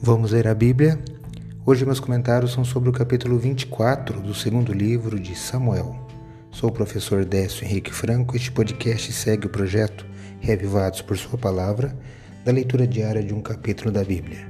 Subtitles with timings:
[0.00, 0.96] Vamos ler a Bíblia?
[1.66, 6.06] Hoje meus comentários são sobre o capítulo 24 do segundo livro de Samuel.
[6.52, 8.36] Sou o professor Décio Henrique Franco.
[8.36, 10.06] Este podcast segue o projeto
[10.38, 11.98] Reavivados por Sua Palavra,
[12.44, 14.48] da leitura diária de um capítulo da Bíblia.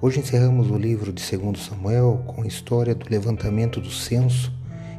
[0.00, 4.52] Hoje encerramos o livro de 2 Samuel com a história do levantamento do censo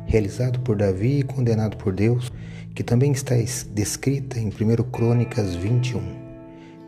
[0.06, 2.30] realizado por Davi e condenado por Deus,
[2.76, 3.36] que também está
[3.72, 4.52] descrita em 1
[4.92, 6.27] Crônicas 21.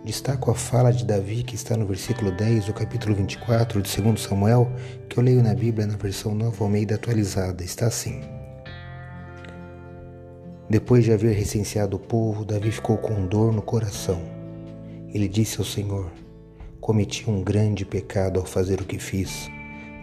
[0.03, 4.21] Destaco a fala de Davi que está no versículo 10 do capítulo 24 de 2
[4.21, 4.71] Samuel,
[5.09, 7.63] que eu leio na Bíblia na versão Nova Almeida atualizada.
[7.63, 8.21] Está assim:
[10.69, 14.21] Depois de haver recenseado o povo, Davi ficou com dor no coração.
[15.13, 16.09] Ele disse ao Senhor:
[16.79, 19.49] Cometi um grande pecado ao fazer o que fiz,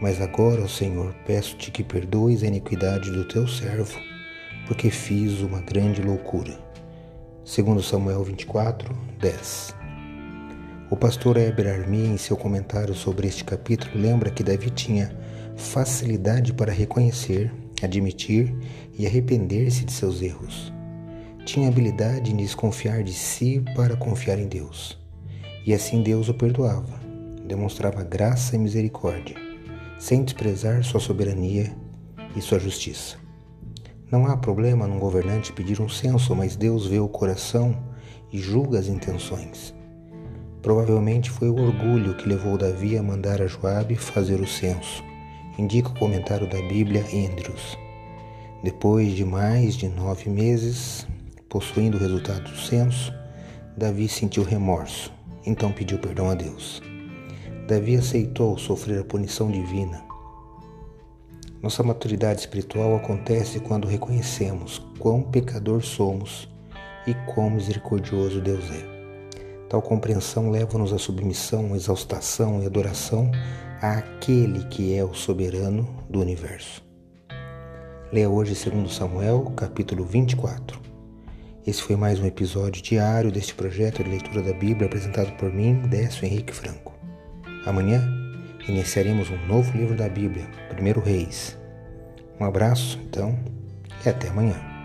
[0.00, 3.98] mas agora, ó Senhor, peço-te que perdoes a iniquidade do teu servo,
[4.66, 6.58] porque fiz uma grande loucura.
[7.46, 9.75] Segundo Samuel 24, 10.
[10.88, 15.10] O pastor Heber Armi, em seu comentário sobre este capítulo, lembra que Davi tinha
[15.56, 18.54] facilidade para reconhecer, admitir
[18.96, 20.72] e arrepender-se de seus erros.
[21.44, 24.96] Tinha habilidade em desconfiar de si para confiar em Deus.
[25.66, 27.00] E assim Deus o perdoava,
[27.44, 29.34] demonstrava graça e misericórdia,
[29.98, 31.76] sem desprezar sua soberania
[32.36, 33.16] e sua justiça.
[34.08, 37.76] Não há problema num governante pedir um censo, mas Deus vê o coração
[38.32, 39.74] e julga as intenções.
[40.66, 45.00] Provavelmente foi o orgulho que levou Davi a mandar a Joabe fazer o censo,
[45.56, 47.78] indica o comentário da Bíblia Andrews.
[48.64, 51.06] Depois de mais de nove meses,
[51.48, 53.14] possuindo o resultado do censo,
[53.76, 55.12] Davi sentiu remorso,
[55.46, 56.82] então pediu perdão a Deus.
[57.68, 60.02] Davi aceitou sofrer a punição divina.
[61.62, 66.48] Nossa maturidade espiritual acontece quando reconhecemos quão pecador somos
[67.06, 68.95] e quão misericordioso Deus é.
[69.68, 73.30] Tal compreensão leva-nos à submissão, exaustação e adoração
[73.82, 76.84] àquele que é o soberano do universo.
[78.12, 80.80] Leia hoje 2 Samuel, capítulo 24.
[81.66, 85.82] Esse foi mais um episódio diário deste projeto de leitura da Bíblia apresentado por mim,
[85.88, 86.94] Décio Henrique Franco.
[87.66, 88.08] Amanhã
[88.68, 91.58] iniciaremos um novo livro da Bíblia, 1 Reis.
[92.38, 93.36] Um abraço, então,
[94.04, 94.75] e até amanhã.